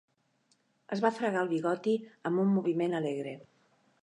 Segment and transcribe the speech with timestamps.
[0.87, 1.93] Ell es va fregar el bigoti
[2.31, 3.37] amb un moviment alegre.